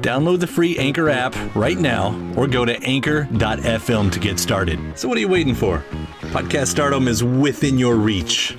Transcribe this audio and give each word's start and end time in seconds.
Download 0.00 0.38
the 0.38 0.46
free 0.46 0.78
Anchor 0.78 1.08
app 1.08 1.34
right 1.56 1.78
now 1.78 2.14
or 2.36 2.46
go 2.46 2.64
to 2.64 2.80
anchor.fm 2.82 4.12
to 4.12 4.18
get 4.20 4.38
started. 4.38 4.78
So, 4.96 5.08
what 5.08 5.18
are 5.18 5.20
you 5.20 5.28
waiting 5.28 5.54
for? 5.54 5.84
Podcast 6.30 6.68
stardom 6.68 7.08
is 7.08 7.24
within 7.24 7.78
your 7.78 7.96
reach. 7.96 8.56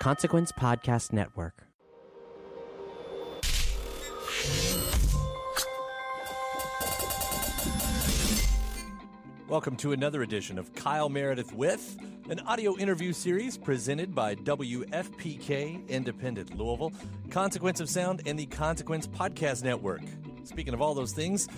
Consequence 0.00 0.50
Podcast 0.52 1.12
Network. 1.12 1.64
Welcome 9.48 9.76
to 9.76 9.92
another 9.92 10.22
edition 10.22 10.58
of 10.58 10.74
Kyle 10.74 11.08
Meredith 11.08 11.52
with 11.52 11.98
an 12.28 12.38
audio 12.40 12.76
interview 12.78 13.12
series 13.12 13.58
presented 13.58 14.14
by 14.14 14.34
WFPK 14.36 15.88
Independent 15.88 16.56
Louisville, 16.56 16.92
Consequence 17.30 17.80
of 17.80 17.88
Sound, 17.88 18.22
and 18.26 18.38
the 18.38 18.46
Consequence 18.46 19.06
Podcast 19.06 19.64
Network. 19.64 20.02
Speaking 20.44 20.72
of 20.72 20.80
all 20.80 20.94
those 20.94 21.12
things, 21.12 21.48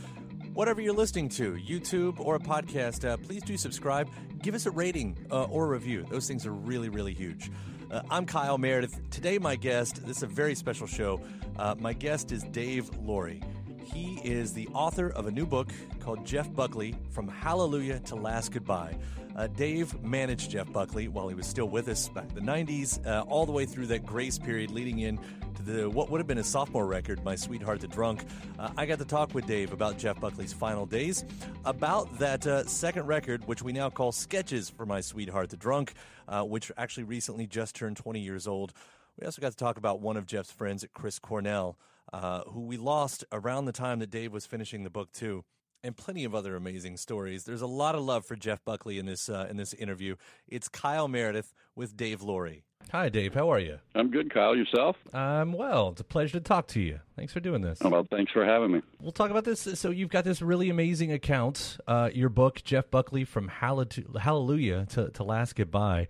whatever 0.55 0.81
you're 0.81 0.95
listening 0.95 1.29
to, 1.31 1.53
YouTube 1.55 2.19
or 2.19 2.37
a 2.37 2.41
podcast, 2.41 3.07
uh, 3.07 3.17
please 3.19 3.43
do 3.43 3.57
subscribe. 3.57 4.09
Give 4.43 4.55
us 4.55 4.67
a 4.67 4.71
rating 4.71 5.19
uh, 5.31 5.45
or 5.45 5.67
a 5.67 5.69
review. 5.69 6.07
Those 6.09 6.27
things 6.27 6.47
are 6.47 6.53
really, 6.53 6.89
really 6.89 7.13
huge. 7.13 7.51
Uh, 7.91 8.03
I'm 8.11 8.25
Kyle 8.25 8.59
Meredith. 8.59 8.99
Today, 9.11 9.39
my 9.39 9.57
guest, 9.57 10.07
this 10.07 10.19
is 10.19 10.23
a 10.23 10.27
very 10.27 10.55
special 10.55 10.87
show. 10.87 11.21
Uh, 11.59 11.75
my 11.79 11.93
guest 11.93 12.33
is 12.33 12.43
Dave 12.45 12.91
Lory. 12.99 13.43
He 13.85 14.19
is 14.25 14.53
the 14.55 14.67
author 14.69 15.11
of 15.11 15.27
a 15.27 15.31
new 15.31 15.45
book 15.45 15.71
called 16.01 16.25
Jeff 16.25 16.53
Buckley 16.53 16.95
From 17.11 17.29
Hallelujah 17.29 18.01
to 18.01 18.15
Last 18.15 18.51
Goodbye. 18.51 18.97
Uh, 19.37 19.47
Dave 19.49 20.01
managed 20.03 20.51
Jeff 20.51 20.73
Buckley 20.73 21.09
while 21.09 21.29
he 21.29 21.35
was 21.35 21.47
still 21.47 21.69
with 21.69 21.89
us 21.89 22.09
back 22.09 22.29
in 22.31 22.35
the 22.35 22.41
90s, 22.41 23.05
uh, 23.07 23.25
all 23.29 23.45
the 23.45 23.53
way 23.53 23.67
through 23.67 23.87
that 23.87 24.07
grace 24.07 24.39
period 24.39 24.71
leading 24.71 25.01
in 25.01 25.19
to 25.57 25.63
the 25.63 25.91
what 25.91 26.09
would 26.09 26.19
have 26.19 26.27
been 26.27 26.39
his 26.39 26.47
sophomore 26.47 26.87
record, 26.87 27.23
My 27.25 27.37
Sweetheart 27.37 27.81
the 27.81 27.89
Drunk. 27.89 28.25
Uh, 28.59 28.71
I 28.77 28.87
got 28.87 28.99
to 29.01 29.05
talk 29.05 29.35
with 29.35 29.47
Dave 29.47 29.73
about 29.73 29.99
Jeff 29.99 30.19
Buckley's 30.21 30.53
final 30.53 30.87
days, 30.87 31.25
about 31.65 32.19
that 32.19 32.47
uh, 32.47 32.65
second 32.65 33.07
record, 33.07 33.47
which 33.47 33.63
we 33.63 33.73
now 33.73 33.91
call 33.91 34.13
Sketches 34.13 34.71
for 34.71 34.87
My 34.87 35.01
Sweetheart 35.01 35.51
the 35.51 35.57
Drunk, 35.57 35.93
uh, 36.29 36.43
which 36.43 36.73
actually 36.79 37.05
recently 37.05 37.47
just 37.47 37.75
turned 37.75 37.97
20 37.97 38.21
years 38.21 38.47
old. 38.47 38.73
We 39.19 39.27
also 39.27 39.41
got 39.41 39.51
to 39.53 39.57
talk 39.57 39.77
about 39.77 40.01
one 40.01 40.17
of 40.17 40.27
Jeff's 40.27 40.51
friends 40.51 40.83
at 40.83 40.93
Chris 40.93 41.19
Cornell 41.19 41.79
uh, 42.13 42.43
who 42.49 42.61
we 42.61 42.77
lost 42.77 43.25
around 43.33 43.65
the 43.65 43.73
time 43.73 43.99
that 43.99 44.11
Dave 44.11 44.33
was 44.33 44.47
finishing 44.47 44.85
the 44.85 44.91
book 44.91 45.13
too, 45.13 45.45
and 45.83 45.97
plenty 45.97 46.25
of 46.25 46.35
other 46.35 46.55
amazing 46.55 46.97
stories. 46.97 47.45
There's 47.45 47.63
a 47.63 47.67
lot 47.67 47.95
of 47.95 48.03
love 48.03 48.25
for 48.25 48.37
Jeff 48.37 48.65
Buckley 48.65 48.99
in 48.99 49.07
this 49.07 49.29
uh, 49.29 49.47
in 49.51 49.57
this 49.57 49.73
interview. 49.75 50.17
It's 50.47 50.69
Kyle 50.69 51.09
Meredith 51.09 51.53
with 51.75 51.97
Dave 51.97 52.23
Lory. 52.23 52.65
Hi, 52.93 53.09
Dave. 53.09 53.35
How 53.35 53.51
are 53.51 53.59
you? 53.59 53.79
I'm 53.95 54.11
good, 54.11 54.33
Kyle. 54.33 54.55
Yourself? 54.55 54.97
I'm 55.13 55.55
well. 55.55 55.89
It's 55.89 56.03
a 56.03 56.05
pleasure 56.05 56.39
to 56.39 56.41
talk 56.41 56.69
to 56.69 56.81
you. 56.81 57.01
Thanks 57.17 57.33
for 57.33 57.41
doing 57.41 57.63
this. 57.63 57.79
Oh, 57.83 57.89
well, 57.89 58.07
thanks 58.11 58.31
for 58.31 58.45
having 58.45 58.73
me. 58.73 58.83
We'll 59.01 59.11
talk 59.11 59.31
about 59.31 59.45
this. 59.45 59.67
So 59.81 59.91
you've 59.91 60.11
got 60.11 60.25
this 60.25 60.43
really 60.43 60.69
amazing 60.69 61.11
account, 61.11 61.79
uh, 61.89 62.11
your 62.13 62.29
book, 62.29 62.63
Jeff 62.63 62.91
Buckley, 62.91 63.25
from 63.25 63.49
Hallelujah 63.49 64.87
to, 64.91 65.11
to 65.11 65.25
Last 65.25 65.57
Goodbye, 65.57 66.09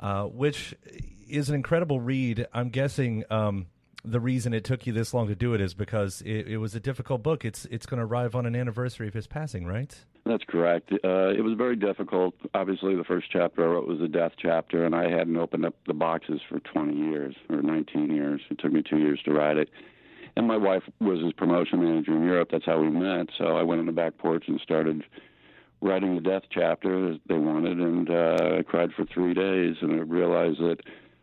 uh, 0.00 0.24
which 0.24 0.74
is 1.28 1.48
an 1.48 1.54
incredible 1.54 2.00
read. 2.00 2.46
I'm 2.52 2.70
guessing 2.70 3.24
um, 3.30 3.66
the 4.04 4.20
reason 4.20 4.54
it 4.54 4.64
took 4.64 4.86
you 4.86 4.92
this 4.92 5.12
long 5.12 5.28
to 5.28 5.34
do 5.34 5.54
it 5.54 5.60
is 5.60 5.74
because 5.74 6.22
it, 6.22 6.48
it 6.48 6.58
was 6.58 6.74
a 6.74 6.80
difficult 6.80 7.22
book. 7.22 7.44
It's 7.44 7.64
it's 7.66 7.86
going 7.86 7.98
to 7.98 8.06
arrive 8.06 8.34
on 8.34 8.46
an 8.46 8.54
anniversary 8.56 9.08
of 9.08 9.14
his 9.14 9.26
passing, 9.26 9.66
right? 9.66 9.94
That's 10.24 10.44
correct. 10.44 10.92
Uh, 10.92 11.30
it 11.30 11.42
was 11.42 11.54
very 11.56 11.76
difficult. 11.76 12.34
Obviously, 12.52 12.94
the 12.94 13.04
first 13.04 13.28
chapter 13.32 13.64
I 13.64 13.72
wrote 13.72 13.88
was 13.88 14.00
a 14.00 14.08
death 14.08 14.32
chapter, 14.40 14.84
and 14.84 14.94
I 14.94 15.08
hadn't 15.08 15.36
opened 15.36 15.64
up 15.64 15.74
the 15.86 15.94
boxes 15.94 16.40
for 16.48 16.60
20 16.60 16.94
years 16.94 17.34
or 17.48 17.62
19 17.62 18.10
years. 18.10 18.42
It 18.50 18.58
took 18.58 18.72
me 18.72 18.82
two 18.82 18.98
years 18.98 19.20
to 19.24 19.32
write 19.32 19.56
it. 19.56 19.70
And 20.36 20.46
my 20.46 20.56
wife 20.56 20.82
was 21.00 21.20
his 21.24 21.32
promotion 21.32 21.82
manager 21.82 22.14
in 22.14 22.22
Europe. 22.24 22.50
That's 22.52 22.66
how 22.66 22.78
we 22.78 22.90
met. 22.90 23.28
So 23.38 23.56
I 23.56 23.62
went 23.62 23.80
on 23.80 23.86
the 23.86 23.92
back 23.92 24.18
porch 24.18 24.44
and 24.48 24.60
started 24.60 25.02
writing 25.80 26.14
the 26.14 26.20
death 26.20 26.44
chapter 26.50 27.12
as 27.12 27.18
they 27.28 27.38
wanted, 27.38 27.78
and 27.78 28.10
uh, 28.10 28.58
I 28.58 28.62
cried 28.62 28.90
for 28.92 29.04
three 29.04 29.34
days, 29.34 29.76
and 29.80 29.92
I 29.92 30.02
realized 30.02 30.60
that 30.60 30.80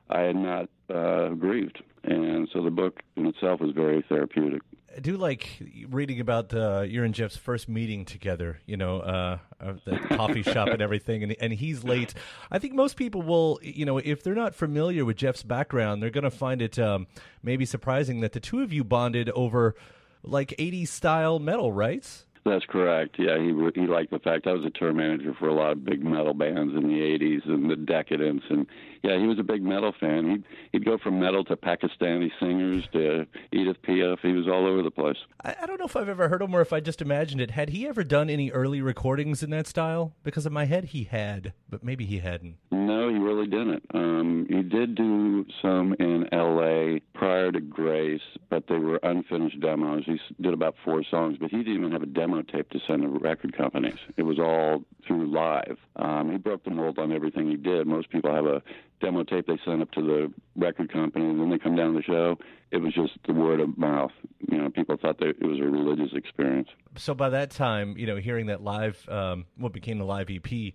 I 0.10 0.22
had 0.22 0.36
not 0.36 0.70
uh, 0.90 1.30
grieved 1.30 1.82
and 2.08 2.48
so 2.54 2.62
the 2.62 2.70
book 2.70 3.02
in 3.16 3.26
itself 3.26 3.60
was 3.60 3.72
very 3.72 4.04
therapeutic. 4.08 4.62
I 4.96 5.00
do 5.00 5.18
like 5.18 5.62
reading 5.90 6.22
about 6.22 6.54
uh, 6.54 6.82
your 6.82 7.04
and 7.04 7.14
Jeff's 7.14 7.36
first 7.36 7.68
meeting 7.68 8.06
together. 8.06 8.60
You 8.66 8.78
know, 8.78 9.00
uh, 9.00 9.38
the 9.60 9.98
coffee 10.16 10.44
shop 10.44 10.70
and 10.70 10.82
everything, 10.82 11.24
and 11.24 11.36
and 11.42 11.52
he's 11.52 11.84
late. 11.84 12.14
I 12.50 12.60
think 12.60 12.74
most 12.74 12.96
people 12.96 13.22
will, 13.22 13.60
you 13.62 13.86
know, 13.86 13.98
if 13.98 14.24
they're 14.24 14.36
not 14.36 14.56
familiar 14.56 15.04
with 15.04 15.18
Jeff's 15.18 15.44
background, 15.44 16.02
they're 16.02 16.10
going 16.10 16.24
to 16.24 16.32
find 16.32 16.62
it 16.62 16.80
um, 16.80 17.08
maybe 17.44 17.66
surprising 17.66 18.22
that 18.22 18.32
the 18.32 18.40
two 18.40 18.62
of 18.62 18.72
you 18.72 18.84
bonded 18.84 19.30
over 19.32 19.76
like 20.24 20.54
'80s 20.58 20.88
style 20.88 21.40
metal, 21.40 21.74
right? 21.74 22.08
That's 22.46 22.66
correct. 22.66 23.16
Yeah, 23.18 23.40
he 23.40 23.48
he 23.74 23.88
liked 23.88 24.12
the 24.12 24.20
fact 24.20 24.46
I 24.46 24.52
was 24.52 24.64
a 24.66 24.70
tour 24.70 24.94
manager 24.94 25.34
for 25.40 25.48
a 25.48 25.54
lot 25.54 25.72
of 25.72 25.84
big 25.84 26.04
metal 26.04 26.36
bands 26.36 26.76
in 26.76 26.84
the 26.84 27.00
'80s 27.00 27.44
and 27.50 27.72
the 27.72 27.76
Decadence, 27.76 28.44
and 28.52 28.68
yeah, 29.02 29.18
he 29.18 29.26
was 29.26 29.40
a 29.40 29.44
big 29.44 29.64
metal 29.64 29.94
fan. 30.00 30.30
He'd 30.30 30.44
he'd 30.72 30.86
go 30.86 31.00
from 31.00 31.20
metal 31.20 31.44
to 31.46 31.56
Pakistani 31.56 32.30
singers 32.40 32.88
to 32.94 33.26
Edith 33.52 33.82
Piaf. 33.82 34.20
He 34.22 34.34
was 34.34 34.48
all 34.48 34.68
over 34.68 34.84
the 34.84 34.92
place. 34.92 35.18
I, 35.44 35.56
I 35.64 35.66
don't 35.66 35.80
know 35.80 35.86
if 35.86 35.96
I've 35.96 36.08
ever 36.08 36.30
heard 36.30 36.44
him 36.44 36.54
or 36.54 36.62
if 36.62 36.72
I 36.72 36.82
just 36.82 37.02
imagined 37.02 37.42
it. 37.42 37.52
Had 37.52 37.70
he 37.70 37.88
ever 37.88 38.04
done 38.04 38.30
any 38.30 38.52
early 38.52 38.80
recordings 38.80 39.42
in 39.42 39.50
that 39.50 39.66
style? 39.66 40.14
Because 40.22 40.46
in 40.46 40.54
my 40.54 40.66
head 40.66 40.86
he 40.86 41.06
had, 41.06 41.54
but 41.68 41.84
maybe 41.84 42.06
he 42.06 42.20
hadn't. 42.20 42.58
No, 42.86 43.10
he 43.10 43.18
really 43.18 43.48
didn't. 43.48 43.84
Um, 43.96 44.46
he 44.48 44.62
did 44.62 44.94
do 44.94 45.46
some 45.60 45.96
in 46.00 46.28
L.A. 46.32 47.02
prior 47.16 47.52
to 47.52 47.60
Grace, 47.60 48.22
but 48.50 48.68
they 48.68 48.78
were 48.78 49.00
unfinished 49.02 49.60
demos. 49.60 50.04
He 50.06 50.20
did 50.40 50.54
about 50.54 50.76
four 50.86 51.04
songs, 51.10 51.38
but 51.40 51.50
he 51.50 51.58
didn't 51.58 51.78
even 51.78 51.92
have 51.92 52.04
a 52.04 52.08
demo 52.08 52.44
tape 52.44 52.70
to 52.70 52.80
send 52.88 53.02
to 53.02 53.08
record 53.08 53.58
companies. 53.58 53.98
It 54.18 54.24
was 54.24 54.38
all 54.38 54.84
through 55.08 55.34
live. 55.34 55.78
Um, 55.96 56.32
he 56.32 56.38
broke 56.38 56.64
the 56.64 56.70
mold 56.70 57.00
on 57.00 57.12
everything 57.12 57.50
he 57.50 57.58
did. 57.58 57.88
Most 57.88 58.12
people 58.12 58.34
have 58.34 58.46
a 58.46 58.62
demo 59.02 59.24
tape 59.24 59.48
they 59.48 59.60
send 59.66 59.82
up 59.82 59.92
to 59.94 60.02
the 60.02 60.32
record 60.56 60.94
company, 60.94 61.26
and 61.26 61.40
then 61.40 61.50
they 61.50 61.58
come 61.58 61.76
down 61.76 61.94
to 61.94 62.00
the 62.00 62.04
show. 62.04 62.38
It 62.70 62.78
was 62.78 62.94
just 62.94 63.14
the 63.26 63.34
word 63.34 63.62
of 63.62 63.78
mouth. 63.80 64.12
You 64.48 64.60
know, 64.60 64.70
people 64.70 64.96
thought 65.02 65.18
that 65.20 65.30
it 65.30 65.46
was 65.46 65.60
a 65.60 65.64
religious 65.64 66.14
experience. 66.14 66.70
So 66.98 67.16
by 67.16 67.30
that 67.30 67.50
time, 67.50 67.98
you 67.98 68.06
know, 68.06 68.18
hearing 68.18 68.46
that 68.48 68.62
live, 68.62 69.08
um, 69.10 69.46
what 69.58 69.74
became 69.74 69.98
the 69.98 70.06
live 70.06 70.30
EP, 70.30 70.74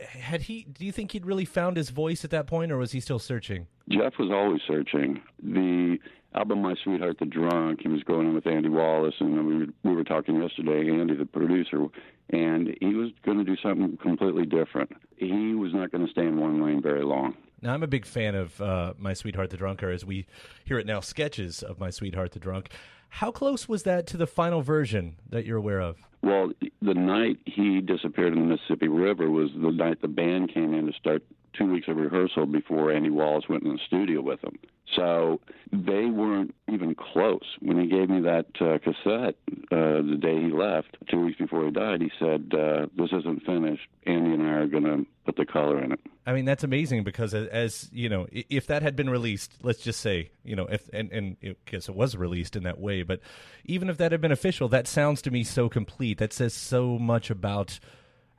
had 0.00 0.42
he? 0.42 0.64
Do 0.64 0.84
you 0.84 0.92
think 0.92 1.12
he'd 1.12 1.26
really 1.26 1.44
found 1.44 1.76
his 1.76 1.90
voice 1.90 2.24
at 2.24 2.30
that 2.30 2.46
point, 2.46 2.72
or 2.72 2.78
was 2.78 2.92
he 2.92 3.00
still 3.00 3.18
searching? 3.18 3.66
Jeff 3.88 4.14
was 4.18 4.30
always 4.30 4.60
searching. 4.66 5.20
The 5.42 5.98
album 6.34 6.62
My 6.62 6.74
Sweetheart 6.84 7.18
the 7.18 7.26
Drunk, 7.26 7.80
he 7.82 7.88
was 7.88 8.02
going 8.02 8.26
in 8.26 8.34
with 8.34 8.46
Andy 8.46 8.68
Wallace, 8.68 9.14
and 9.20 9.46
we 9.46 9.56
were, 9.56 9.66
we 9.84 9.94
were 9.94 10.04
talking 10.04 10.40
yesterday, 10.40 10.90
Andy, 10.90 11.16
the 11.16 11.26
producer, 11.26 11.86
and 12.30 12.76
he 12.80 12.94
was 12.94 13.10
going 13.24 13.38
to 13.38 13.44
do 13.44 13.56
something 13.62 13.96
completely 14.02 14.44
different. 14.44 14.90
He 15.16 15.54
was 15.54 15.72
not 15.72 15.90
going 15.90 16.04
to 16.04 16.10
stay 16.10 16.26
in 16.26 16.38
one 16.38 16.62
lane 16.62 16.82
very 16.82 17.04
long. 17.04 17.34
Now, 17.60 17.74
I'm 17.74 17.82
a 17.82 17.88
big 17.88 18.06
fan 18.06 18.34
of 18.34 18.60
uh, 18.60 18.94
My 18.98 19.14
Sweetheart 19.14 19.50
the 19.50 19.56
Drunk, 19.56 19.82
or 19.82 19.90
as 19.90 20.04
we 20.04 20.26
hear 20.64 20.78
it 20.78 20.86
now, 20.86 21.00
sketches 21.00 21.62
of 21.62 21.80
My 21.80 21.90
Sweetheart 21.90 22.32
the 22.32 22.38
Drunk. 22.38 22.70
How 23.08 23.32
close 23.32 23.68
was 23.68 23.82
that 23.82 24.06
to 24.08 24.16
the 24.16 24.26
final 24.26 24.62
version 24.62 25.16
that 25.28 25.44
you're 25.44 25.56
aware 25.56 25.80
of? 25.80 25.96
Well, 26.22 26.52
the 26.82 26.94
night 26.94 27.38
he 27.46 27.80
disappeared 27.80 28.34
in 28.34 28.40
the 28.40 28.54
Mississippi 28.54 28.88
River 28.88 29.30
was 29.30 29.50
the 29.54 29.72
night 29.72 30.00
the 30.02 30.08
band 30.08 30.52
came 30.52 30.74
in 30.74 30.86
to 30.86 30.92
start 30.92 31.22
two 31.58 31.70
weeks 31.70 31.88
of 31.88 31.96
rehearsal 31.96 32.46
before 32.46 32.92
Andy 32.92 33.10
Wallace 33.10 33.48
went 33.48 33.64
in 33.64 33.72
the 33.72 33.78
studio 33.86 34.20
with 34.20 34.40
them. 34.40 34.58
So 34.94 35.40
they 35.70 36.06
weren't 36.06 36.54
even 36.72 36.94
close. 36.94 37.44
When 37.60 37.78
he 37.78 37.86
gave 37.88 38.08
me 38.08 38.20
that 38.22 38.46
uh, 38.60 38.78
cassette 38.78 39.34
uh, 39.70 40.02
the 40.02 40.18
day 40.20 40.40
he 40.40 40.50
left, 40.50 40.96
two 41.10 41.24
weeks 41.24 41.38
before 41.38 41.66
he 41.66 41.70
died, 41.70 42.00
he 42.00 42.10
said, 42.18 42.52
uh, 42.54 42.86
"This 42.96 43.10
isn't 43.12 43.44
finished. 43.44 43.86
Andy 44.06 44.32
and 44.32 44.42
I 44.42 44.52
are 44.52 44.66
going 44.66 44.84
to 44.84 45.06
put 45.26 45.36
the 45.36 45.44
color 45.44 45.82
in 45.82 45.92
it." 45.92 46.00
I 46.26 46.32
mean, 46.32 46.46
that's 46.46 46.64
amazing 46.64 47.04
because 47.04 47.34
as, 47.34 47.48
as 47.48 47.90
you 47.92 48.08
know, 48.08 48.26
if 48.32 48.66
that 48.68 48.82
had 48.82 48.96
been 48.96 49.10
released, 49.10 49.52
let's 49.62 49.82
just 49.82 50.00
say, 50.00 50.30
you 50.42 50.56
know, 50.56 50.66
if 50.66 50.88
and 50.92 51.12
and 51.12 51.36
because 51.40 51.88
it 51.88 51.94
was 51.94 52.16
released 52.16 52.56
in 52.56 52.62
that 52.62 52.80
way, 52.80 53.02
but 53.02 53.20
even 53.66 53.90
if 53.90 53.98
that 53.98 54.12
had 54.12 54.20
been 54.22 54.32
official, 54.32 54.68
that 54.68 54.86
sounds 54.86 55.20
to 55.22 55.30
me 55.30 55.44
so 55.44 55.68
complete. 55.68 56.18
That 56.18 56.32
says 56.32 56.54
so 56.54 56.98
much 56.98 57.30
about 57.30 57.78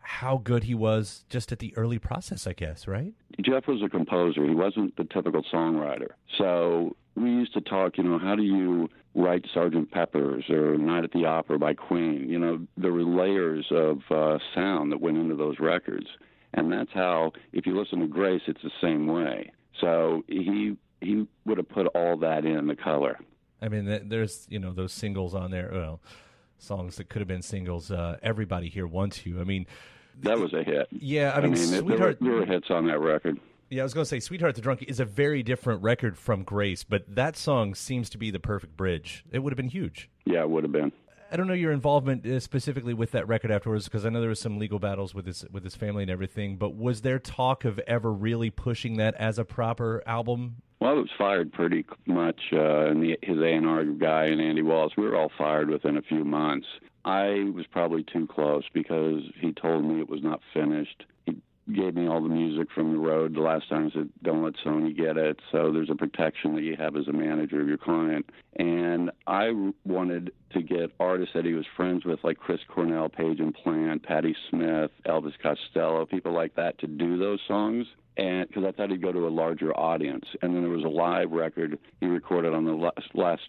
how 0.09 0.37
good 0.37 0.63
he 0.63 0.73
was 0.73 1.23
just 1.29 1.51
at 1.51 1.59
the 1.59 1.71
early 1.77 1.99
process, 1.99 2.47
I 2.47 2.53
guess, 2.53 2.87
right? 2.87 3.13
Jeff 3.41 3.67
was 3.67 3.83
a 3.83 3.87
composer. 3.87 4.43
He 4.43 4.55
wasn't 4.55 4.97
the 4.97 5.03
typical 5.03 5.43
songwriter. 5.53 6.07
So 6.35 6.95
we 7.15 7.29
used 7.29 7.53
to 7.53 7.61
talk, 7.61 7.99
you 7.99 8.03
know, 8.03 8.17
how 8.17 8.35
do 8.35 8.41
you 8.41 8.89
write 9.13 9.45
Sergeant 9.53 9.91
Pepper's 9.91 10.49
or 10.49 10.79
Night 10.79 11.03
at 11.03 11.11
the 11.11 11.25
Opera 11.25 11.59
by 11.59 11.75
Queen? 11.75 12.27
You 12.27 12.39
know, 12.39 12.59
there 12.75 12.91
were 12.91 13.03
layers 13.03 13.67
of 13.69 13.99
uh, 14.09 14.39
sound 14.55 14.91
that 14.91 14.99
went 14.99 15.17
into 15.17 15.35
those 15.35 15.59
records. 15.59 16.07
And 16.55 16.73
that's 16.73 16.91
how, 16.91 17.31
if 17.53 17.67
you 17.67 17.79
listen 17.79 17.99
to 17.99 18.07
Grace, 18.07 18.41
it's 18.47 18.63
the 18.63 18.71
same 18.81 19.05
way. 19.05 19.51
So 19.79 20.23
he 20.27 20.75
he 21.01 21.27
would 21.45 21.59
have 21.59 21.69
put 21.69 21.85
all 21.95 22.17
that 22.17 22.45
in 22.45 22.65
the 22.65 22.75
color. 22.75 23.19
I 23.61 23.69
mean, 23.69 24.09
there's 24.09 24.47
you 24.49 24.57
know 24.57 24.73
those 24.73 24.91
singles 24.91 25.35
on 25.35 25.51
there. 25.51 25.69
Well, 25.71 26.01
songs 26.57 26.95
that 26.97 27.09
could 27.09 27.21
have 27.21 27.27
been 27.27 27.43
singles. 27.43 27.91
Uh, 27.91 28.17
Everybody 28.23 28.69
here 28.69 28.87
wants 28.87 29.25
you. 29.25 29.39
I 29.39 29.43
mean, 29.43 29.67
that 30.21 30.37
was 30.39 30.53
a 30.53 30.63
hit. 30.63 30.87
Yeah, 30.91 31.33
I 31.33 31.41
mean, 31.41 31.53
I 31.53 31.55
mean 31.55 31.57
Sweetheart. 31.57 32.17
There 32.19 32.31
were, 32.31 32.37
there 32.37 32.45
were 32.47 32.53
hits 32.53 32.69
on 32.69 32.87
that 32.87 32.99
record. 32.99 33.39
Yeah, 33.69 33.81
I 33.81 33.83
was 33.83 33.93
going 33.93 34.03
to 34.03 34.09
say 34.09 34.19
Sweetheart 34.19 34.55
the 34.55 34.61
Drunk 34.61 34.83
is 34.83 34.99
a 34.99 35.05
very 35.05 35.43
different 35.43 35.83
record 35.83 36.17
from 36.17 36.43
Grace, 36.43 36.83
but 36.83 37.03
that 37.07 37.37
song 37.37 37.75
seems 37.75 38.09
to 38.09 38.17
be 38.17 38.31
the 38.31 38.39
perfect 38.39 38.75
bridge. 38.75 39.23
It 39.31 39.39
would 39.39 39.53
have 39.53 39.57
been 39.57 39.69
huge. 39.69 40.09
Yeah, 40.25 40.41
it 40.41 40.49
would 40.49 40.63
have 40.63 40.71
been. 40.71 40.91
I 41.31 41.35
don't 41.35 41.47
know 41.47 41.53
your 41.53 41.71
involvement 41.71 42.25
uh, 42.25 42.39
specifically 42.39 42.93
with 42.93 43.11
that 43.11 43.27
record 43.27 43.51
afterwards 43.51 43.85
because 43.85 44.05
I 44.05 44.09
know 44.09 44.19
there 44.19 44.29
was 44.29 44.39
some 44.39 44.57
legal 44.57 44.79
battles 44.79 45.13
with 45.13 45.27
his 45.27 45.45
with 45.51 45.63
his 45.63 45.75
family 45.75 46.01
and 46.03 46.11
everything. 46.11 46.57
But 46.57 46.75
was 46.75 47.01
there 47.01 47.19
talk 47.19 47.65
of 47.65 47.79
ever 47.79 48.11
really 48.11 48.49
pushing 48.49 48.97
that 48.97 49.13
as 49.15 49.37
a 49.37 49.45
proper 49.45 50.01
album? 50.07 50.57
Well, 50.79 50.93
it 50.93 51.01
was 51.01 51.09
fired 51.17 51.51
pretty 51.51 51.85
much. 52.07 52.39
Uh, 52.51 52.85
and 52.87 53.03
the, 53.03 53.17
his 53.21 53.37
A 53.37 53.53
and 53.53 53.67
R 53.67 53.83
guy 53.85 54.25
and 54.25 54.41
Andy 54.41 54.63
Wallace, 54.63 54.93
we 54.97 55.03
were 55.03 55.15
all 55.15 55.31
fired 55.37 55.69
within 55.69 55.97
a 55.97 56.01
few 56.01 56.23
months. 56.23 56.67
I 57.05 57.49
was 57.53 57.65
probably 57.71 58.03
too 58.03 58.27
close 58.27 58.63
because 58.73 59.21
he 59.39 59.53
told 59.53 59.85
me 59.85 59.99
it 59.99 60.09
was 60.09 60.23
not 60.23 60.41
finished. 60.53 61.05
Gave 61.73 61.95
me 61.95 62.07
all 62.07 62.21
the 62.21 62.29
music 62.29 62.67
from 62.73 62.93
the 62.93 62.99
road 62.99 63.35
the 63.35 63.41
last 63.41 63.69
time. 63.69 63.89
He 63.89 63.99
said, 63.99 64.09
"Don't 64.23 64.43
let 64.43 64.55
Sony 64.65 64.95
get 64.95 65.17
it." 65.17 65.39
So 65.51 65.71
there's 65.71 65.89
a 65.89 65.95
protection 65.95 66.55
that 66.55 66.63
you 66.63 66.75
have 66.77 66.95
as 66.95 67.07
a 67.07 67.13
manager 67.13 67.61
of 67.61 67.67
your 67.67 67.77
client. 67.77 68.29
And 68.55 69.11
I 69.27 69.71
wanted 69.85 70.31
to 70.51 70.61
get 70.61 70.91
artists 70.99 71.33
that 71.35 71.45
he 71.45 71.53
was 71.53 71.65
friends 71.75 72.05
with, 72.05 72.23
like 72.23 72.37
Chris 72.37 72.59
Cornell, 72.67 73.09
Page 73.09 73.39
and 73.39 73.53
Plant, 73.53 74.03
Patti 74.03 74.35
Smith, 74.49 74.91
Elvis 75.05 75.37
Costello, 75.41 76.05
people 76.05 76.31
like 76.31 76.55
that, 76.55 76.79
to 76.79 76.87
do 76.87 77.17
those 77.17 77.39
songs 77.47 77.85
and 78.17 78.47
because 78.47 78.65
I 78.65 78.71
thought 78.71 78.89
he'd 78.89 79.01
go 79.01 79.11
to 79.11 79.27
a 79.27 79.29
larger 79.29 79.71
audience. 79.73 80.25
And 80.41 80.53
then 80.53 80.61
there 80.61 80.71
was 80.71 80.83
a 80.83 80.89
live 80.89 81.31
record 81.31 81.79
he 81.99 82.07
recorded 82.07 82.53
on 82.53 82.65
the 82.65 82.73
last, 82.73 83.07
last 83.13 83.43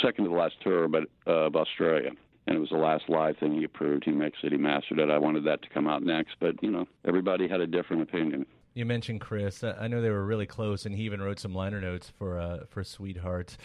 second 0.00 0.24
to 0.24 0.30
the 0.30 0.36
last 0.36 0.54
tour, 0.62 0.86
but 0.86 1.04
uh, 1.26 1.46
of 1.46 1.56
Australia 1.56 2.10
and 2.46 2.56
it 2.56 2.60
was 2.60 2.70
the 2.70 2.76
last 2.76 3.04
live 3.08 3.36
thing 3.38 3.54
he 3.54 3.64
approved. 3.64 4.04
He 4.04 4.10
mixed 4.10 4.44
it, 4.44 4.52
he 4.52 4.58
mastered 4.58 4.98
it. 4.98 5.10
I 5.10 5.18
wanted 5.18 5.44
that 5.44 5.62
to 5.62 5.68
come 5.68 5.86
out 5.86 6.02
next, 6.02 6.34
but 6.40 6.62
you 6.62 6.70
know, 6.70 6.86
everybody 7.04 7.48
had 7.48 7.60
a 7.60 7.66
different 7.66 8.02
opinion. 8.02 8.46
You 8.74 8.84
mentioned 8.84 9.20
Chris. 9.20 9.62
I 9.62 9.86
know 9.86 10.02
they 10.02 10.10
were 10.10 10.24
really 10.24 10.46
close, 10.46 10.84
and 10.84 10.94
he 10.94 11.04
even 11.04 11.22
wrote 11.22 11.38
some 11.38 11.54
liner 11.54 11.80
notes 11.80 12.12
for 12.18 12.38
uh, 12.38 12.64
for 12.68 12.82
Sweetheart. 12.82 13.56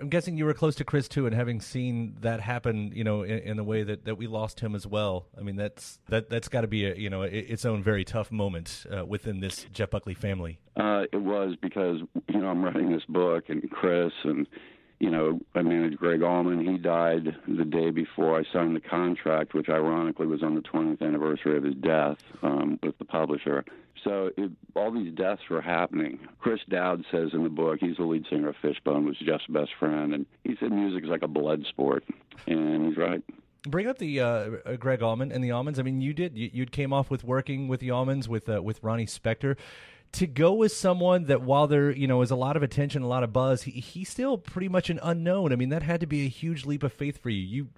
I'm 0.00 0.10
guessing 0.10 0.36
you 0.36 0.44
were 0.44 0.54
close 0.54 0.76
to 0.76 0.84
Chris 0.84 1.08
too, 1.08 1.26
and 1.26 1.34
having 1.34 1.60
seen 1.60 2.16
that 2.20 2.40
happen, 2.40 2.92
you 2.94 3.02
know, 3.02 3.22
in, 3.22 3.38
in 3.40 3.56
the 3.56 3.64
way 3.64 3.82
that, 3.82 4.04
that 4.04 4.14
we 4.14 4.28
lost 4.28 4.60
him 4.60 4.76
as 4.76 4.86
well. 4.86 5.26
I 5.36 5.40
mean, 5.40 5.56
that's 5.56 5.98
that 6.08 6.30
that's 6.30 6.48
got 6.48 6.60
to 6.60 6.68
be 6.68 6.84
a 6.84 6.94
you 6.94 7.10
know 7.10 7.22
its 7.22 7.64
own 7.64 7.82
very 7.82 8.04
tough 8.04 8.30
moment 8.30 8.86
uh, 8.96 9.04
within 9.04 9.40
this 9.40 9.66
Jeff 9.72 9.90
Buckley 9.90 10.14
family. 10.14 10.60
Uh, 10.76 11.04
it 11.12 11.20
was 11.20 11.56
because 11.60 12.00
you 12.28 12.40
know 12.40 12.48
I'm 12.48 12.62
writing 12.62 12.92
this 12.92 13.04
book, 13.08 13.44
and 13.48 13.68
Chris 13.70 14.12
and 14.22 14.46
you 15.00 15.10
know, 15.10 15.40
I 15.54 15.62
managed 15.62 15.98
Gregg 15.98 16.22
Allman. 16.22 16.66
He 16.66 16.76
died 16.76 17.36
the 17.46 17.64
day 17.64 17.90
before 17.90 18.38
I 18.38 18.42
signed 18.52 18.74
the 18.74 18.80
contract, 18.80 19.54
which 19.54 19.68
ironically 19.68 20.26
was 20.26 20.42
on 20.42 20.54
the 20.54 20.60
20th 20.60 21.02
anniversary 21.02 21.56
of 21.56 21.62
his 21.62 21.76
death 21.76 22.18
um, 22.42 22.78
with 22.82 22.98
the 22.98 23.04
publisher. 23.04 23.64
So 24.02 24.30
it, 24.36 24.50
all 24.74 24.90
these 24.90 25.14
deaths 25.14 25.42
were 25.48 25.60
happening. 25.60 26.18
Chris 26.40 26.60
Dowd 26.68 27.04
says 27.12 27.30
in 27.32 27.44
the 27.44 27.48
book, 27.48 27.78
he's 27.80 27.96
the 27.96 28.04
lead 28.04 28.26
singer 28.28 28.48
of 28.48 28.56
Fishbone, 28.60 29.04
was 29.04 29.16
Jeff's 29.18 29.46
best 29.48 29.70
friend, 29.78 30.14
and 30.14 30.26
he 30.44 30.56
said 30.58 30.72
music 30.72 31.04
is 31.04 31.10
like 31.10 31.22
a 31.22 31.28
blood 31.28 31.64
sport, 31.68 32.04
and 32.46 32.86
he's 32.86 32.96
right. 32.96 33.22
Bring 33.62 33.86
up 33.86 33.98
the 33.98 34.20
uh, 34.20 34.76
Gregg 34.78 35.02
Allman 35.02 35.30
and 35.32 35.42
the 35.42 35.50
Allmans. 35.50 35.78
I 35.78 35.82
mean, 35.82 36.00
you 36.00 36.14
did. 36.14 36.38
You, 36.38 36.50
you 36.52 36.66
came 36.66 36.92
off 36.92 37.10
with 37.10 37.24
working 37.24 37.68
with 37.68 37.80
the 37.80 37.88
Allmans 37.88 38.28
with 38.28 38.48
uh, 38.48 38.62
with 38.62 38.82
Ronnie 38.82 39.06
Spector 39.06 39.56
to 40.12 40.26
go 40.26 40.52
with 40.54 40.72
someone 40.72 41.24
that 41.24 41.42
while 41.42 41.66
there 41.66 41.90
you 41.90 42.06
know 42.06 42.22
is 42.22 42.30
a 42.30 42.36
lot 42.36 42.56
of 42.56 42.62
attention, 42.62 43.02
a 43.02 43.08
lot 43.08 43.22
of 43.22 43.32
buzz, 43.32 43.62
he, 43.62 43.72
he's 43.72 44.08
still 44.08 44.38
pretty 44.38 44.68
much 44.68 44.90
an 44.90 44.98
unknown. 45.02 45.52
I 45.52 45.56
mean, 45.56 45.68
that 45.70 45.82
had 45.82 46.00
to 46.00 46.06
be 46.06 46.24
a 46.24 46.28
huge 46.28 46.64
leap 46.64 46.82
of 46.82 46.92
faith 46.92 47.18
for 47.18 47.30
you. 47.30 47.42
You 47.42 47.68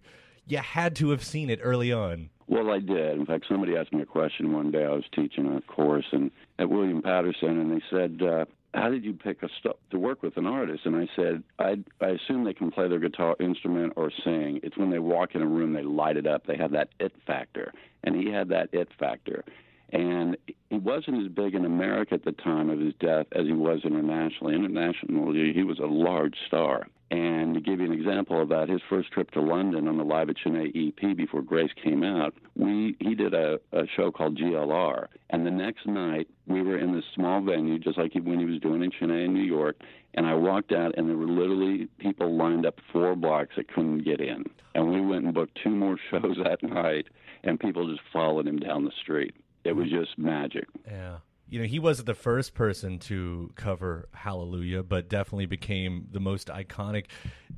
you 0.47 0.59
had 0.59 0.97
to 0.97 1.11
have 1.11 1.25
seen 1.25 1.51
it 1.51 1.61
early 1.63 1.93
on. 1.93 2.31
Well, 2.49 2.71
I 2.71 2.81
did. 2.81 3.17
In 3.17 3.27
fact, 3.27 3.45
somebody 3.49 3.77
asked 3.77 3.93
me 3.93 4.03
a 4.03 4.07
question 4.07 4.53
one 4.53 4.73
day. 4.73 4.85
I 4.85 4.91
was 4.91 5.05
teaching 5.15 5.47
a 5.47 5.61
course 5.73 6.07
and 6.11 6.33
at 6.59 6.69
William 6.69 7.01
Paterson, 7.01 7.61
and 7.61 7.71
they 7.71 7.83
said, 7.91 8.21
uh, 8.27 8.45
"How 8.75 8.91
did 8.91 9.05
you 9.05 9.13
pick 9.13 9.43
a 9.43 9.49
st- 9.61 9.77
to 9.91 9.99
work 9.99 10.23
with 10.23 10.37
an 10.37 10.47
artist?" 10.47 10.85
And 10.85 10.97
I 10.97 11.09
said, 11.15 11.43
"I 11.59 11.79
I 12.01 12.09
assume 12.09 12.45
they 12.45 12.55
can 12.55 12.71
play 12.71 12.89
their 12.89 12.99
guitar 12.99 13.37
instrument 13.39 13.93
or 13.97 14.11
sing. 14.25 14.61
It's 14.63 14.77
when 14.77 14.91
they 14.91 14.99
walk 14.99 15.35
in 15.35 15.43
a 15.43 15.47
room, 15.47 15.73
they 15.73 15.83
light 15.83 16.17
it 16.17 16.27
up. 16.27 16.47
They 16.47 16.57
have 16.57 16.73
that 16.73 16.89
it 16.99 17.13
factor, 17.27 17.73
and 18.03 18.17
he 18.17 18.31
had 18.31 18.49
that 18.49 18.71
it 18.73 18.89
factor." 18.99 19.45
And 19.93 20.37
he 20.71 20.79
wasn't 20.79 21.21
as 21.21 21.33
big 21.33 21.55
in 21.57 21.65
America 21.65 22.15
at 22.15 22.25
the 22.25 22.33
time 22.33 22.71
of 22.71 22.79
his 22.79 22.95
death 23.01 23.27
as 23.33 23.45
he 23.45 23.53
was 23.53 23.81
internationally. 23.85 24.55
Internationally, 24.55 25.53
he 25.53 25.65
was 25.65 25.81
a 25.81 25.87
large 25.87 26.37
star. 26.47 26.87
And 27.11 27.55
to 27.55 27.61
give 27.61 27.81
you 27.81 27.87
an 27.87 27.93
example 27.93 28.41
of 28.41 28.51
that, 28.51 28.69
his 28.69 28.81
first 28.89 29.11
trip 29.11 29.33
to 29.33 29.41
London 29.41 29.89
on 29.89 29.99
the 29.99 30.05
Live 30.05 30.31
at 30.31 30.37
Sin-é 30.45 30.71
EP 30.77 31.17
before 31.17 31.43
Grace 31.43 31.73
came 31.83 32.05
out, 32.05 32.35
we 32.55 32.97
he 33.01 33.17
did 33.17 33.35
a, 33.35 33.59
a 33.73 33.83
show 33.97 34.13
called 34.13 34.39
GLR. 34.39 35.09
And 35.31 35.45
the 35.45 35.51
next 35.51 35.89
night, 35.89 36.29
we 36.47 36.63
were 36.63 36.79
in 36.79 36.95
this 36.95 37.05
small 37.17 37.43
venue, 37.43 37.81
just 37.81 37.99
like 37.99 38.15
when 38.15 38.39
he 38.39 38.45
was 38.45 38.61
doing 38.61 38.85
in 38.85 38.93
Sin-é 39.01 39.25
in 39.25 39.35
New 39.35 39.43
York. 39.43 39.77
And 40.15 40.25
I 40.25 40.35
walked 40.35 40.71
out, 40.71 40.97
and 40.97 41.09
there 41.09 41.17
were 41.17 41.27
literally 41.27 41.89
people 41.99 42.37
lined 42.37 42.65
up 42.65 42.79
four 42.93 43.17
blocks 43.17 43.57
that 43.57 43.75
couldn't 43.75 44.05
get 44.05 44.21
in. 44.21 44.45
And 44.77 44.93
we 44.93 45.01
went 45.01 45.25
and 45.25 45.35
booked 45.35 45.59
two 45.65 45.71
more 45.71 45.97
shows 46.13 46.37
that 46.45 46.63
night, 46.63 47.09
and 47.43 47.59
people 47.59 47.91
just 47.91 48.07
followed 48.13 48.47
him 48.47 48.61
down 48.61 48.85
the 48.85 48.93
street 49.03 49.35
it 49.65 49.73
was 49.73 49.91
just 49.91 50.19
magic. 50.19 50.67
Yeah. 50.87 51.19
You 51.49 51.61
know, 51.61 51.67
he 51.67 51.81
wasn't 51.81 52.07
the 52.07 52.15
first 52.15 52.55
person 52.55 53.01
to 53.01 53.51
cover 53.57 54.09
Hallelujah, 54.15 54.85
but 54.85 55.09
definitely 55.09 55.47
became 55.47 56.07
the 56.13 56.21
most 56.21 56.47
iconic. 56.47 57.07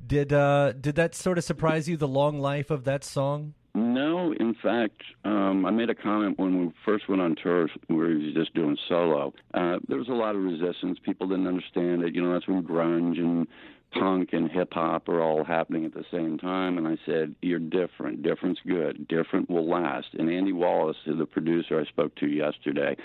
Did 0.05 0.33
uh 0.33 0.73
did 0.73 0.95
that 0.95 1.13
sort 1.13 1.37
of 1.37 1.43
surprise 1.43 1.87
you 1.87 1.95
the 1.95 2.07
long 2.07 2.39
life 2.39 2.71
of 2.71 2.85
that 2.85 3.03
song? 3.03 3.53
No, 3.75 4.33
in 4.33 4.53
fact, 4.61 5.01
um, 5.25 5.65
I 5.65 5.71
made 5.71 5.89
a 5.89 5.95
comment 5.95 6.37
when 6.37 6.59
we 6.59 6.71
first 6.85 7.09
went 7.09 7.21
on 7.21 7.35
tour 7.41 7.67
where 7.87 8.09
he 8.09 8.25
was 8.25 8.33
just 8.35 8.53
doing 8.53 8.77
solo. 8.87 9.33
Uh, 9.53 9.77
there 9.87 9.97
was 9.97 10.09
a 10.09 10.13
lot 10.13 10.35
of 10.35 10.43
resistance. 10.43 10.99
People 11.03 11.27
didn't 11.27 11.47
understand 11.47 12.03
it. 12.03 12.13
You 12.13 12.21
know, 12.21 12.33
that's 12.33 12.47
when 12.47 12.61
grunge 12.63 13.17
and 13.17 13.47
punk 13.91 14.29
and 14.31 14.49
hip 14.51 14.73
hop 14.73 15.09
are 15.09 15.21
all 15.21 15.43
happening 15.43 15.85
at 15.85 15.93
the 15.93 16.05
same 16.11 16.37
time. 16.37 16.77
And 16.77 16.87
I 16.87 16.97
said, 17.03 17.33
You're 17.41 17.57
different. 17.57 18.21
Different's 18.21 18.61
good. 18.67 19.07
Different 19.07 19.49
will 19.49 19.67
last. 19.67 20.07
And 20.13 20.29
Andy 20.29 20.53
Wallace, 20.53 20.97
the 21.07 21.25
producer 21.25 21.79
I 21.79 21.85
spoke 21.85 22.13
to 22.17 22.27
yesterday, 22.27 22.95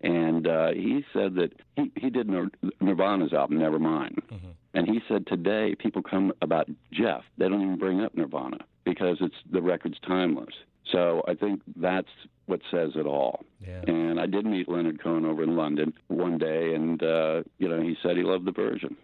and 0.00 0.48
uh, 0.48 0.72
he 0.72 1.04
said 1.12 1.36
that 1.36 1.52
he, 1.76 1.92
he 1.96 2.10
did 2.10 2.28
Nir- 2.28 2.50
Nirvana's 2.80 3.32
album, 3.32 3.58
Nevermind. 3.58 4.18
Mm-hmm. 4.32 4.50
And 4.74 4.88
he 4.88 5.00
said 5.08 5.28
today 5.28 5.76
people 5.78 6.02
come 6.02 6.32
about 6.42 6.68
Jeff, 6.92 7.22
they 7.36 7.48
don't 7.48 7.62
even 7.62 7.78
bring 7.78 8.00
up 8.00 8.16
Nirvana 8.16 8.58
because 8.88 9.18
it's 9.20 9.34
the 9.50 9.62
record's 9.62 9.98
timeless. 10.06 10.54
So 10.92 11.22
I 11.28 11.34
think 11.34 11.60
that's 11.76 12.08
what 12.46 12.60
says 12.70 12.92
it 12.94 13.06
all. 13.06 13.44
Yeah. 13.60 13.82
And 13.86 14.18
I 14.18 14.26
did 14.26 14.46
meet 14.46 14.68
Leonard 14.68 15.02
Cohen 15.02 15.26
over 15.26 15.42
in 15.42 15.56
London 15.56 15.92
one 16.08 16.38
day, 16.38 16.74
and 16.74 17.02
uh, 17.02 17.42
you 17.58 17.68
know 17.68 17.80
he 17.80 17.96
said 18.02 18.16
he 18.16 18.22
loved 18.22 18.46
the 18.46 18.52
version. 18.52 18.96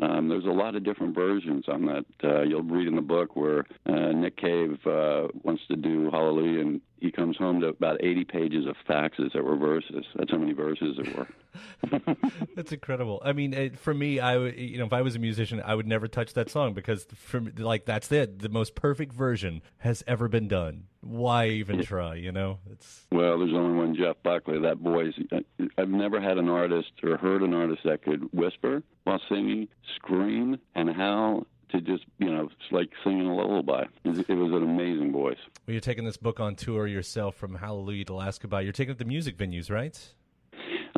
Um, 0.00 0.28
there's 0.28 0.46
a 0.46 0.48
lot 0.48 0.76
of 0.76 0.82
different 0.82 1.14
versions 1.14 1.66
on 1.68 1.84
that. 1.86 2.06
Uh, 2.24 2.42
you'll 2.42 2.62
read 2.62 2.88
in 2.88 2.96
the 2.96 3.02
book 3.02 3.36
where 3.36 3.66
uh, 3.86 4.12
Nick 4.12 4.38
Cave 4.38 4.78
uh, 4.86 5.28
wants 5.42 5.62
to 5.68 5.76
do 5.76 6.10
Hallelujah, 6.10 6.60
and 6.60 6.80
he 7.00 7.10
comes 7.10 7.36
home 7.36 7.60
to 7.60 7.68
about 7.68 8.02
80 8.02 8.24
pages 8.24 8.66
of 8.66 8.76
faxes 8.88 9.32
that 9.32 9.44
were 9.44 9.56
verses. 9.56 10.04
That's 10.14 10.30
how 10.30 10.38
many 10.38 10.52
verses 10.52 10.98
there 11.02 11.14
were. 11.14 12.14
That's 12.56 12.72
incredible. 12.72 13.22
I 13.24 13.32
mean, 13.32 13.54
it, 13.54 13.78
for 13.78 13.94
me, 13.94 14.20
I 14.20 14.36
would, 14.36 14.56
you 14.56 14.78
know, 14.78 14.84
if 14.84 14.92
I 14.92 15.02
was 15.02 15.16
a 15.16 15.18
musician, 15.18 15.62
I 15.64 15.74
would 15.74 15.86
never 15.86 16.08
touch 16.08 16.34
that 16.34 16.50
song 16.50 16.74
because, 16.74 17.06
for 17.14 17.40
me, 17.40 17.52
like, 17.52 17.86
that's 17.86 18.12
it. 18.12 18.40
The 18.40 18.48
most 18.48 18.74
perfect 18.74 19.12
version 19.12 19.62
has 19.78 20.04
ever 20.06 20.28
been 20.28 20.48
done. 20.48 20.84
Why 21.00 21.48
even 21.48 21.82
try? 21.82 22.16
You 22.16 22.32
know, 22.32 22.58
it's 22.70 23.06
well, 23.10 23.38
there's 23.38 23.54
only 23.54 23.76
one 23.76 23.96
Jeff 23.96 24.16
Buckley. 24.22 24.60
That 24.60 24.76
voice. 24.76 25.14
Uh, 25.32 25.40
I've 25.78 25.88
never 25.88 26.20
had 26.20 26.36
an 26.36 26.50
artist 26.50 26.92
or 27.02 27.16
heard 27.16 27.42
an 27.42 27.54
artist 27.54 27.80
that 27.84 28.02
could 28.02 28.30
whisper 28.32 28.82
while 29.04 29.20
singing, 29.28 29.68
scream, 29.96 30.58
and 30.74 30.90
howl 30.94 31.46
to 31.72 31.80
just 31.80 32.04
you 32.18 32.30
know 32.30 32.44
it's 32.44 32.72
like 32.72 32.90
singing 33.04 33.26
a 33.26 33.34
lullaby. 33.34 33.84
It 34.04 34.28
was 34.28 34.52
an 34.52 34.62
amazing 34.62 35.12
voice. 35.12 35.38
Well, 35.66 35.72
you're 35.72 35.80
taking 35.80 36.04
this 36.04 36.16
book 36.16 36.40
on 36.40 36.54
tour 36.54 36.86
yourself 36.86 37.36
from 37.36 37.54
Hallelujah 37.54 38.04
to 38.06 38.14
Last 38.14 38.40
Goodbye. 38.40 38.62
You're 38.62 38.72
taking 38.72 38.92
it 38.92 38.98
to 38.98 39.04
the 39.04 39.08
music 39.08 39.36
venues, 39.36 39.70
right? 39.70 39.98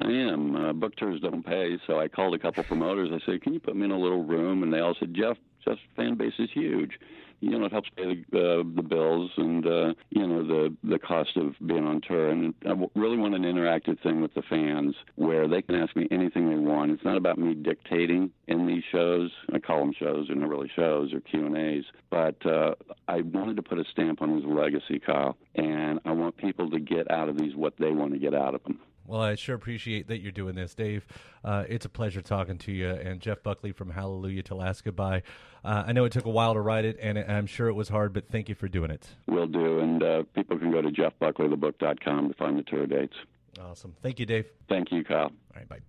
I 0.01 0.09
am. 0.09 0.57
Uh, 0.57 0.73
book 0.73 0.97
tours 0.97 1.21
don't 1.21 1.45
pay, 1.45 1.79
so 1.87 2.01
I 2.01 2.09
called 2.09 2.35
a 2.35 2.39
couple 2.39 2.65
promoters. 2.65 3.11
I 3.13 3.25
said, 3.27 3.43
"Can 3.43 3.53
you 3.55 3.61
put 3.61 3.77
me 3.77 3.85
in 3.85 3.91
a 3.91 3.99
little 3.99 4.25
room?" 4.25 4.63
And 4.63 4.73
they 4.73 4.81
all 4.81 4.95
said, 4.99 5.15
"Jeff, 5.15 5.37
Jeff's 5.65 5.81
fan 5.97 6.17
base 6.17 6.33
is 6.39 6.51
huge. 6.53 6.99
You 7.43 7.59
know, 7.59 7.67
it 7.67 7.73
helps 7.73 7.91
pay 7.97 8.25
the, 8.31 8.61
uh, 8.61 8.63
the 8.77 8.83
bills 8.83 9.33
and 9.37 9.67
uh, 9.67 9.95
you 10.11 10.27
know 10.27 10.47
the 10.47 10.77
the 10.85 10.99
cost 10.99 11.37
of 11.37 11.55
being 11.67 11.85
on 11.85 12.01
tour. 12.01 12.31
And 12.31 12.55
I 12.65 12.73
really 12.95 13.17
want 13.17 13.35
an 13.35 13.43
interactive 13.43 14.01
thing 14.01 14.23
with 14.23 14.33
the 14.35 14.43
fans 14.43 14.95
where 15.17 15.49
they 15.49 15.61
can 15.61 15.75
ask 15.75 15.97
me 15.97 16.07
anything 16.13 16.49
they 16.49 16.57
want. 16.57 16.93
It's 16.93 17.05
not 17.05 17.17
about 17.17 17.39
me 17.39 17.55
dictating 17.55 18.31
in 18.47 18.69
these 18.69 18.85
shows. 18.93 19.33
I 19.53 19.59
call 19.59 19.81
them 19.81 19.93
shows; 19.99 20.29
they're 20.29 20.37
not 20.37 20.49
really 20.49 20.71
shows 20.77 21.13
or 21.13 21.21
Q 21.21 21.47
and 21.47 21.57
A's. 21.57 21.85
But 22.11 22.47
uh, 22.47 22.77
I 23.09 23.23
wanted 23.23 23.57
to 23.57 23.63
put 23.63 23.79
a 23.79 23.85
stamp 23.91 24.23
on 24.23 24.37
his 24.37 24.45
legacy, 24.45 25.01
Kyle, 25.01 25.37
and 25.57 25.99
I 26.05 26.13
want 26.13 26.37
people 26.37 26.71
to 26.71 26.79
get 26.79 27.11
out 27.11 27.29
of 27.29 27.39
these 27.39 27.57
what 27.57 27.75
they 27.77 27.91
want 27.91 28.13
to 28.13 28.21
get 28.21 28.35
out 28.35 28.55
of 28.55 28.63
them. 28.63 28.79
Well, 29.07 29.21
I 29.21 29.35
sure 29.35 29.55
appreciate 29.55 30.09
that 30.09 30.21
you're 30.21 30.33
doing 30.33 30.55
this, 30.55 30.75
Dave. 30.75 31.07
Uh, 31.45 31.65
it's 31.69 31.85
a 31.85 31.89
pleasure 31.89 32.23
talking 32.23 32.59
to 32.59 32.73
you. 32.73 32.89
And 32.89 33.21
Jeff 33.21 33.43
Buckley 33.43 33.73
from 33.73 33.91
Hallelujah 33.91 34.43
to 34.45 34.55
Last 34.55 34.85
Goodbye. 34.85 35.23
Uh, 35.65 35.85
I 35.87 35.93
know 35.93 36.05
it 36.05 36.13
took 36.13 36.27
a 36.27 36.31
while 36.31 36.55
to 36.55 36.61
write 36.61 36.85
it, 36.85 36.99
and 37.01 37.19
I'm 37.19 37.47
sure 37.47 37.69
it 37.69 37.75
was 37.75 37.89
hard, 37.89 38.13
but 38.13 38.29
thank 38.29 38.49
you 38.49 38.55
for 38.55 38.69
doing 38.69 38.91
it. 38.91 39.09
Will 39.27 39.47
do. 39.47 39.81
And 39.81 40.03
uh, 40.03 40.23
people 40.35 40.59
can 40.59 40.71
go 40.71 40.83
to 40.83 40.91
jeffbuckleythebook.com 40.91 42.29
to 42.29 42.35
find 42.35 42.59
the 42.59 42.63
tour 42.63 42.87
dates. 42.87 43.17
Awesome. 43.61 43.95
Thank 44.03 44.19
you, 44.19 44.27
Dave. 44.27 44.47
Thank 44.69 44.91
you, 44.93 45.05
Kyle. 45.05 45.25
All 45.25 45.33
right, 45.55 45.69
bye. 45.69 45.81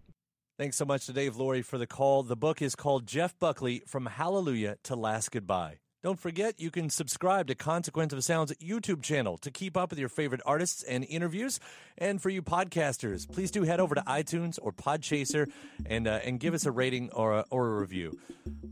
Thanks 0.57 0.77
so 0.77 0.85
much 0.85 1.07
to 1.07 1.13
Dave 1.13 1.35
Lory 1.35 1.61
for 1.61 1.77
the 1.77 1.87
call. 1.87 2.23
The 2.23 2.35
book 2.35 2.61
is 2.61 2.75
called 2.75 3.07
Jeff 3.07 3.37
Buckley 3.39 3.81
From 3.87 4.05
Hallelujah 4.05 4.77
to 4.83 4.95
Last 4.95 5.31
Goodbye. 5.31 5.79
Don't 6.03 6.19
forget, 6.19 6.59
you 6.59 6.69
can 6.69 6.89
subscribe 6.89 7.47
to 7.47 7.55
Consequence 7.55 8.11
of 8.11 8.21
Sound's 8.25 8.51
YouTube 8.55 9.01
channel 9.01 9.37
to 9.37 9.49
keep 9.49 9.77
up 9.77 9.89
with 9.89 9.97
your 9.97 10.09
favorite 10.09 10.41
artists 10.45 10.83
and 10.83 11.05
interviews. 11.05 11.61
And 11.97 12.21
for 12.21 12.29
you 12.29 12.41
podcasters, 12.41 13.31
please 13.31 13.51
do 13.51 13.63
head 13.63 13.79
over 13.79 13.95
to 13.95 14.01
iTunes 14.01 14.59
or 14.61 14.73
Podchaser 14.73 15.49
and 15.85 16.05
uh, 16.05 16.19
and 16.25 16.41
give 16.41 16.53
us 16.53 16.65
a 16.65 16.71
rating 16.71 17.09
or 17.13 17.31
a, 17.31 17.45
or 17.49 17.67
a 17.67 17.79
review. 17.79 18.19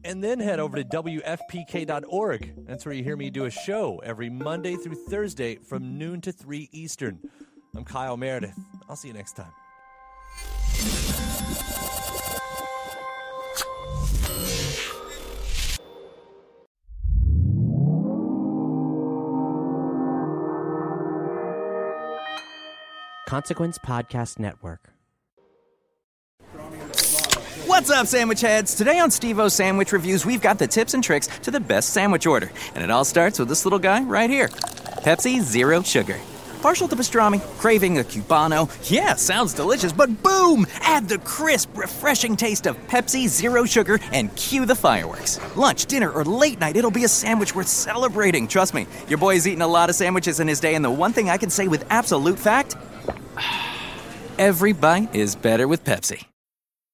And 0.03 0.21
then 0.21 0.41
head 0.41 0.59
over 0.59 0.75
to 0.75 0.83
WFPK.org. 0.83 2.65
That's 2.67 2.85
where 2.85 2.93
you 2.93 3.03
hear 3.05 3.15
me 3.15 3.29
do 3.29 3.45
a 3.45 3.51
show 3.51 4.01
every 4.03 4.29
Monday 4.29 4.75
through 4.75 4.95
Thursday 4.95 5.55
from 5.55 5.97
noon 5.97 6.19
to 6.21 6.33
3 6.33 6.67
Eastern. 6.73 7.19
I'm 7.73 7.85
Kyle 7.85 8.17
Meredith. 8.17 8.59
I'll 8.89 8.97
see 8.97 9.07
you 9.07 9.13
next 9.13 9.37
time. 9.37 9.53
Consequence 23.31 23.77
Podcast 23.77 24.39
Network. 24.39 24.89
What's 27.65 27.89
up, 27.89 28.07
sandwich 28.07 28.41
heads? 28.41 28.75
Today 28.75 28.99
on 28.99 29.09
Steve 29.09 29.39
O 29.39 29.47
Sandwich 29.47 29.93
Reviews, 29.93 30.25
we've 30.25 30.41
got 30.41 30.59
the 30.59 30.67
tips 30.67 30.95
and 30.95 31.01
tricks 31.01 31.27
to 31.43 31.49
the 31.49 31.61
best 31.61 31.91
sandwich 31.91 32.27
order. 32.27 32.51
And 32.75 32.83
it 32.83 32.91
all 32.91 33.05
starts 33.05 33.39
with 33.39 33.47
this 33.47 33.63
little 33.63 33.79
guy 33.79 34.03
right 34.03 34.29
here 34.29 34.49
Pepsi 34.49 35.39
Zero 35.39 35.81
Sugar. 35.81 36.19
Partial 36.61 36.89
to 36.89 36.95
pastrami, 36.97 37.39
craving 37.57 37.99
a 37.99 38.03
Cubano. 38.03 38.69
Yeah, 38.91 39.15
sounds 39.15 39.53
delicious, 39.53 39.93
but 39.93 40.21
boom! 40.21 40.67
Add 40.81 41.07
the 41.07 41.19
crisp, 41.19 41.77
refreshing 41.77 42.35
taste 42.35 42.67
of 42.67 42.75
Pepsi 42.87 43.29
Zero 43.29 43.63
Sugar 43.63 43.99
and 44.11 44.35
cue 44.35 44.65
the 44.65 44.75
fireworks. 44.75 45.39
Lunch, 45.55 45.85
dinner, 45.85 46.11
or 46.11 46.25
late 46.25 46.59
night, 46.59 46.75
it'll 46.75 46.91
be 46.91 47.05
a 47.05 47.07
sandwich 47.07 47.55
worth 47.55 47.69
celebrating. 47.69 48.45
Trust 48.45 48.73
me, 48.73 48.87
your 49.07 49.19
boy's 49.19 49.47
eaten 49.47 49.61
a 49.61 49.67
lot 49.67 49.89
of 49.89 49.95
sandwiches 49.95 50.41
in 50.41 50.49
his 50.49 50.59
day, 50.59 50.75
and 50.75 50.83
the 50.83 50.91
one 50.91 51.13
thing 51.13 51.29
I 51.29 51.37
can 51.37 51.49
say 51.49 51.69
with 51.69 51.85
absolute 51.89 52.37
fact 52.37 52.75
every 54.39 54.73
bite 54.73 55.13
is 55.15 55.35
better 55.35 55.67
with 55.67 55.83
Pepsi. 55.83 56.30